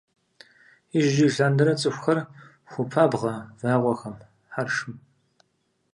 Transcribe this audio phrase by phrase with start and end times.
[0.97, 2.19] Ижь-ижьыж лъандэрэ цӏыхухэр
[2.71, 4.15] хуопабгъэ вагъуэхэм,
[4.53, 4.93] хьэршым.